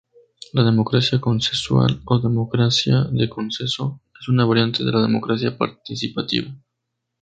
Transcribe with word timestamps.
La 0.53 0.63
democracia 0.63 1.21
consensual 1.21 2.01
o 2.07 2.17
"democracia 2.17 3.03
de 3.11 3.29
consenso" 3.29 4.01
es 4.19 4.29
una 4.29 4.45
variante 4.45 4.83
de 4.83 4.91
la 4.91 4.99
democracia 4.99 5.55
participativa. 5.55 6.49